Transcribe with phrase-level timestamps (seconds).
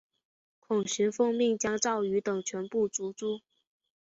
[0.59, 3.39] 孔循奉命将赵虔等全部族诛。